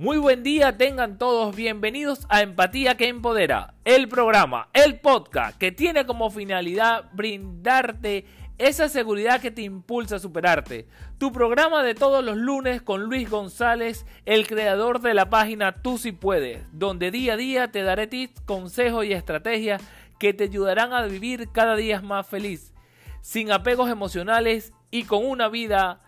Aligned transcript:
Muy 0.00 0.16
buen 0.16 0.42
día, 0.42 0.78
tengan 0.78 1.18
todos 1.18 1.54
bienvenidos 1.54 2.24
a 2.30 2.40
Empatía 2.40 2.96
que 2.96 3.08
Empodera, 3.08 3.74
el 3.84 4.08
programa, 4.08 4.70
el 4.72 4.98
podcast 4.98 5.58
que 5.58 5.72
tiene 5.72 6.06
como 6.06 6.30
finalidad 6.30 7.10
brindarte 7.12 8.24
esa 8.56 8.88
seguridad 8.88 9.42
que 9.42 9.50
te 9.50 9.60
impulsa 9.60 10.16
a 10.16 10.18
superarte. 10.18 10.88
Tu 11.18 11.30
programa 11.32 11.82
de 11.82 11.94
todos 11.94 12.24
los 12.24 12.38
lunes 12.38 12.80
con 12.80 13.02
Luis 13.02 13.28
González, 13.28 14.06
el 14.24 14.46
creador 14.46 15.02
de 15.02 15.12
la 15.12 15.28
página 15.28 15.82
Tú 15.82 15.98
si 15.98 16.12
puedes, 16.12 16.64
donde 16.72 17.10
día 17.10 17.34
a 17.34 17.36
día 17.36 17.70
te 17.70 17.82
daré 17.82 18.06
tips, 18.06 18.40
consejos 18.46 19.04
y 19.04 19.12
estrategias 19.12 19.82
que 20.18 20.32
te 20.32 20.44
ayudarán 20.44 20.94
a 20.94 21.02
vivir 21.02 21.50
cada 21.52 21.76
día 21.76 22.00
más 22.00 22.26
feliz, 22.26 22.72
sin 23.20 23.52
apegos 23.52 23.90
emocionales 23.90 24.72
y 24.90 25.02
con 25.02 25.26
una 25.26 25.50
vida 25.50 26.00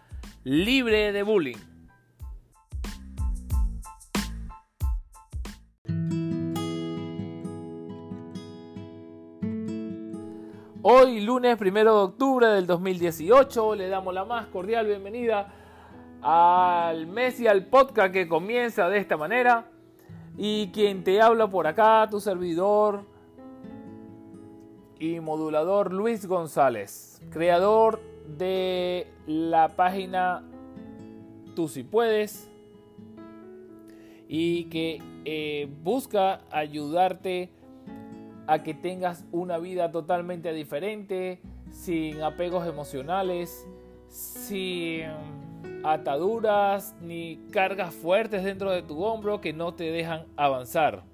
libre 0.45 1.13
de 1.13 1.23
bullying. 1.23 1.72
Hoy, 10.85 11.21
lunes 11.21 11.57
1 11.61 11.73
de 11.73 11.89
octubre 11.89 12.49
del 12.49 12.67
2018, 12.67 13.77
le 13.77 13.87
damos 13.87 14.13
la 14.13 14.25
más 14.25 14.49
cordial 14.49 14.85
bienvenida 14.85 15.55
al 16.21 17.07
mes 17.07 17.39
y 17.39 17.47
al 17.47 17.67
podcast 17.67 18.13
que 18.13 18.27
comienza 18.27 18.89
de 18.89 18.99
esta 18.99 19.17
manera. 19.17 19.71
Y 20.37 20.73
quien 20.73 21.05
te 21.05 21.23
habla 21.23 21.49
por 21.49 21.69
acá, 21.69 22.09
tu 22.11 22.19
servidor 22.19 23.05
y 24.99 25.21
modulador 25.21 25.93
Luis 25.93 26.27
González, 26.27 27.23
creador 27.31 28.01
de 28.27 29.07
la 29.29 29.77
página 29.77 30.43
Tú 31.55 31.69
si 31.69 31.85
puedes 31.85 32.51
y 34.27 34.65
que 34.65 35.01
eh, 35.25 35.73
busca 35.85 36.41
ayudarte 36.51 37.53
a 38.47 38.63
que 38.63 38.75
tengas 38.75 39.25
una 39.33 39.59
vida 39.59 39.91
totalmente 39.91 40.53
diferente, 40.53 41.41
sin 41.71 42.23
apegos 42.23 42.67
emocionales, 42.67 43.67
sin 44.09 45.05
ataduras 45.85 46.95
ni 47.01 47.41
cargas 47.51 47.95
fuertes 47.95 48.45
dentro 48.45 48.71
de 48.71 48.83
tu 48.83 49.03
hombro 49.03 49.41
que 49.41 49.53
no 49.53 49.75
te 49.75 49.91
dejan 49.91 50.27
avanzar. 50.37 51.05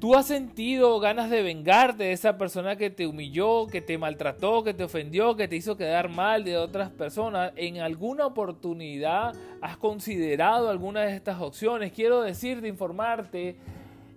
¿Tú 0.00 0.14
has 0.14 0.24
sentido 0.24 0.98
ganas 0.98 1.28
de 1.28 1.42
vengarte 1.42 2.04
de 2.04 2.12
esa 2.12 2.38
persona 2.38 2.76
que 2.76 2.88
te 2.88 3.06
humilló, 3.06 3.66
que 3.66 3.82
te 3.82 3.98
maltrató, 3.98 4.64
que 4.64 4.72
te 4.72 4.84
ofendió, 4.84 5.36
que 5.36 5.46
te 5.46 5.56
hizo 5.56 5.76
quedar 5.76 6.08
mal 6.08 6.42
de 6.42 6.56
otras 6.56 6.88
personas? 6.88 7.52
¿En 7.54 7.80
alguna 7.80 8.24
oportunidad 8.24 9.34
has 9.60 9.76
considerado 9.76 10.70
alguna 10.70 11.02
de 11.02 11.14
estas 11.14 11.42
opciones? 11.42 11.92
Quiero 11.92 12.22
decirte, 12.22 12.66
informarte 12.66 13.58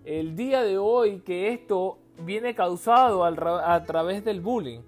el 0.05 0.35
día 0.35 0.63
de 0.63 0.77
hoy 0.77 1.19
que 1.21 1.53
esto 1.53 1.97
viene 2.19 2.53
causado 2.53 3.23
a 3.23 3.83
través 3.85 4.23
del 4.23 4.41
bullying. 4.41 4.81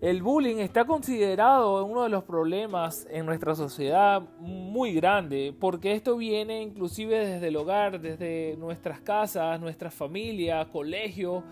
El 0.00 0.22
bullying 0.22 0.56
está 0.56 0.84
considerado 0.84 1.82
uno 1.84 2.02
de 2.02 2.10
los 2.10 2.24
problemas 2.24 3.06
en 3.10 3.24
nuestra 3.24 3.54
sociedad 3.54 4.22
muy 4.38 4.92
grande, 4.92 5.54
porque 5.58 5.92
esto 5.92 6.16
viene 6.16 6.60
inclusive 6.60 7.26
desde 7.26 7.48
el 7.48 7.56
hogar, 7.56 8.00
desde 8.00 8.56
nuestras 8.58 9.00
casas, 9.00 9.58
nuestras 9.60 9.94
familias, 9.94 10.66
colegios, 10.66 11.42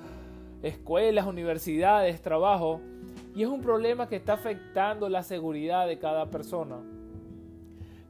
escuelas, 0.62 1.27
universidades, 1.27 2.20
trabajo, 2.20 2.80
y 3.34 3.42
es 3.42 3.48
un 3.48 3.62
problema 3.62 4.06
que 4.08 4.17
está 4.17 4.34
afectando 4.34 5.08
la 5.08 5.22
seguridad 5.22 5.86
de 5.86 5.98
cada 5.98 6.28
persona. 6.28 6.77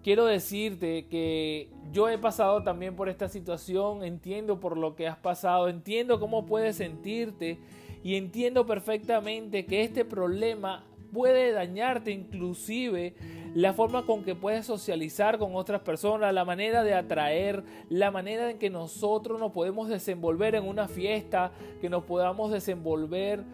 Quiero 0.02 0.24
decirte 0.24 1.06
que 1.06 1.68
yo 1.92 2.08
he 2.08 2.18
pasado 2.18 2.64
también 2.64 2.96
por 2.96 3.08
esta 3.08 3.28
situación, 3.28 4.02
entiendo 4.02 4.58
por 4.58 4.76
lo 4.76 4.96
que 4.96 5.06
has 5.06 5.16
pasado, 5.16 5.68
entiendo 5.68 6.18
cómo 6.18 6.44
puedes 6.44 6.76
sentirte 6.76 7.58
y 8.02 8.16
entiendo 8.16 8.66
perfectamente 8.66 9.64
que 9.64 9.82
este 9.82 10.04
problema 10.04 10.84
puede 11.12 11.52
dañarte 11.52 12.10
inclusive 12.10 13.14
la 13.54 13.74
forma 13.74 14.04
con 14.04 14.24
que 14.24 14.34
puedes 14.34 14.66
socializar 14.66 15.38
con 15.38 15.54
otras 15.54 15.82
personas, 15.82 16.34
la 16.34 16.44
manera 16.44 16.82
de 16.82 16.94
atraer, 16.94 17.62
la 17.88 18.10
manera 18.10 18.50
en 18.50 18.58
que 18.58 18.70
nosotros 18.70 19.38
nos 19.38 19.52
podemos 19.52 19.88
desenvolver 19.88 20.54
en 20.54 20.66
una 20.66 20.88
fiesta, 20.88 21.52
que 21.80 21.90
nos 21.90 22.02
podamos 22.04 22.50
desenvolver 22.50 23.44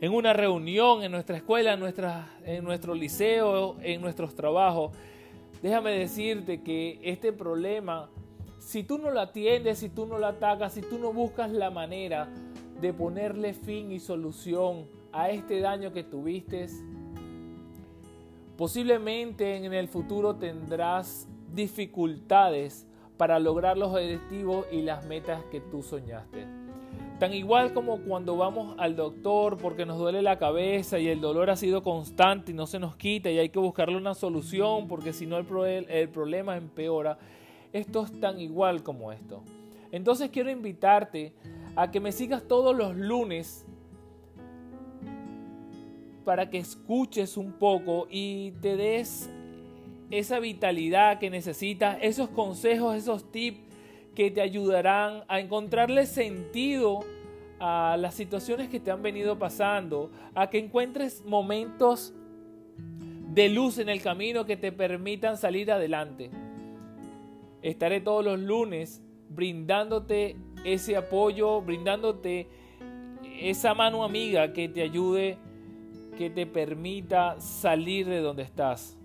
en 0.00 0.12
una 0.12 0.32
reunión, 0.32 1.02
en 1.02 1.12
nuestra 1.12 1.36
escuela, 1.36 1.72
en, 1.72 1.80
nuestra, 1.80 2.38
en 2.44 2.64
nuestro 2.64 2.94
liceo, 2.94 3.76
en 3.80 4.00
nuestros 4.00 4.34
trabajos. 4.34 4.92
Déjame 5.62 5.90
decirte 5.90 6.62
que 6.62 7.00
este 7.02 7.32
problema, 7.32 8.08
si 8.58 8.84
tú 8.84 8.98
no 8.98 9.10
lo 9.10 9.20
atiendes, 9.20 9.78
si 9.78 9.88
tú 9.88 10.06
no 10.06 10.18
lo 10.18 10.26
atacas, 10.26 10.74
si 10.74 10.82
tú 10.82 10.98
no 10.98 11.12
buscas 11.12 11.50
la 11.50 11.70
manera 11.70 12.28
de 12.80 12.92
ponerle 12.92 13.54
fin 13.54 13.90
y 13.90 13.98
solución 13.98 14.86
a 15.12 15.30
este 15.30 15.60
daño 15.60 15.92
que 15.92 16.04
tuviste, 16.04 16.66
posiblemente 18.56 19.56
en 19.56 19.72
el 19.72 19.88
futuro 19.88 20.36
tendrás 20.36 21.26
dificultades 21.52 22.86
para 23.16 23.40
lograr 23.40 23.76
los 23.76 23.92
objetivos 23.92 24.66
y 24.70 24.82
las 24.82 25.04
metas 25.06 25.42
que 25.50 25.60
tú 25.60 25.82
soñaste. 25.82 26.57
Tan 27.18 27.34
igual 27.34 27.72
como 27.72 27.98
cuando 28.02 28.36
vamos 28.36 28.76
al 28.78 28.94
doctor 28.94 29.58
porque 29.58 29.84
nos 29.84 29.98
duele 29.98 30.22
la 30.22 30.38
cabeza 30.38 31.00
y 31.00 31.08
el 31.08 31.20
dolor 31.20 31.50
ha 31.50 31.56
sido 31.56 31.82
constante 31.82 32.52
y 32.52 32.54
no 32.54 32.68
se 32.68 32.78
nos 32.78 32.94
quita 32.94 33.28
y 33.28 33.40
hay 33.40 33.48
que 33.48 33.58
buscarle 33.58 33.96
una 33.96 34.14
solución 34.14 34.86
porque 34.86 35.12
si 35.12 35.26
no 35.26 35.36
el, 35.36 36.08
problema 36.10 36.56
empeora. 36.56 37.18
Esto 37.72 38.04
es 38.04 38.20
tan 38.20 38.40
igual 38.40 38.84
como 38.84 39.10
esto. 39.10 39.42
Entonces 39.90 40.30
quiero 40.30 40.48
invitarte 40.48 41.32
a 41.74 41.90
que 41.90 41.98
me 41.98 42.12
sigas 42.12 42.46
todos 42.46 42.76
los 42.76 42.94
lunes 42.94 43.66
para 46.24 46.50
que 46.50 46.58
escuches 46.58 47.36
un 47.36 47.52
poco 47.54 48.06
y 48.08 48.52
te 48.60 48.76
des 48.76 49.28
esa 50.10 50.38
vitalidad 50.38 51.18
que 51.18 51.30
necesitas, 51.30 51.98
esos 52.00 52.28
consejos, 52.28 52.94
esos 52.94 53.32
tips 53.32 53.67
que 54.18 54.32
te 54.32 54.40
ayudarán 54.40 55.22
a 55.28 55.38
encontrarle 55.38 56.04
sentido 56.04 57.04
a 57.60 57.96
las 57.96 58.14
situaciones 58.14 58.68
que 58.68 58.80
te 58.80 58.90
han 58.90 59.00
venido 59.00 59.38
pasando, 59.38 60.10
a 60.34 60.50
que 60.50 60.58
encuentres 60.58 61.24
momentos 61.24 62.12
de 63.32 63.48
luz 63.48 63.78
en 63.78 63.88
el 63.88 64.02
camino 64.02 64.44
que 64.44 64.56
te 64.56 64.72
permitan 64.72 65.36
salir 65.36 65.70
adelante. 65.70 66.32
Estaré 67.62 68.00
todos 68.00 68.24
los 68.24 68.40
lunes 68.40 69.00
brindándote 69.28 70.34
ese 70.64 70.96
apoyo, 70.96 71.62
brindándote 71.62 72.48
esa 73.40 73.72
mano 73.72 74.02
amiga 74.02 74.52
que 74.52 74.68
te 74.68 74.82
ayude, 74.82 75.38
que 76.16 76.28
te 76.28 76.44
permita 76.44 77.40
salir 77.40 78.08
de 78.08 78.18
donde 78.18 78.42
estás. 78.42 78.98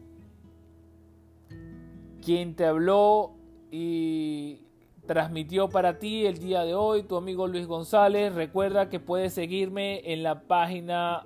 Quien 2.19 2.55
te 2.55 2.65
habló 2.65 3.35
y 3.69 4.63
transmitió 5.05 5.69
para 5.69 5.99
ti 5.99 6.25
el 6.25 6.37
día 6.39 6.63
de 6.63 6.75
hoy 6.75 7.03
tu 7.03 7.17
amigo 7.17 7.47
Luis 7.47 7.67
González. 7.67 8.33
Recuerda 8.33 8.89
que 8.89 8.99
puedes 8.99 9.33
seguirme 9.33 10.01
en 10.11 10.23
la 10.23 10.43
página 10.43 11.23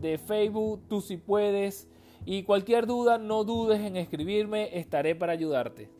de 0.00 0.18
Facebook, 0.18 0.82
tú 0.88 1.00
si 1.00 1.16
puedes. 1.16 1.88
Y 2.24 2.42
cualquier 2.42 2.86
duda, 2.86 3.18
no 3.18 3.44
dudes 3.44 3.80
en 3.80 3.96
escribirme, 3.96 4.78
estaré 4.78 5.14
para 5.14 5.32
ayudarte. 5.32 5.90